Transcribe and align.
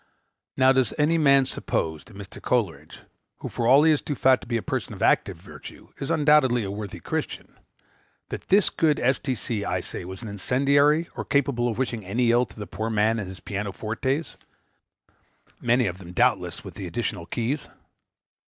Now, 0.57 0.71
does 0.71 0.95
any 0.97 1.19
man 1.19 1.45
suppose 1.45 2.05
that 2.05 2.17
Mr. 2.17 2.41
Coleridge, 2.41 3.01
who, 3.37 3.49
for 3.49 3.67
all 3.67 3.83
he 3.83 3.91
is 3.91 4.01
too 4.01 4.15
fat 4.15 4.41
to 4.41 4.47
be 4.47 4.57
a 4.57 4.63
person 4.63 4.95
of 4.95 5.03
active 5.03 5.37
virtue, 5.37 5.89
is 5.99 6.09
undoubtedly 6.09 6.63
a 6.63 6.71
worthy 6.71 6.99
Christian, 6.99 7.53
that 8.29 8.47
this 8.47 8.71
good 8.71 8.99
S. 8.99 9.19
T. 9.19 9.35
C., 9.35 9.63
I 9.63 9.79
say, 9.79 10.03
was 10.03 10.23
an 10.23 10.27
incendiary, 10.27 11.07
or 11.15 11.23
capable 11.23 11.67
of 11.67 11.77
wishing 11.77 12.03
any 12.03 12.31
ill 12.31 12.47
to 12.47 12.59
the 12.59 12.65
poor 12.65 12.89
man 12.89 13.19
and 13.19 13.27
his 13.29 13.39
piano 13.39 13.71
fortes 13.71 14.37
(many 15.61 15.85
of 15.85 15.99
them, 15.99 16.13
doubtless, 16.13 16.63
with 16.63 16.73
the 16.73 16.87
additional 16.87 17.27
keys)? 17.27 17.67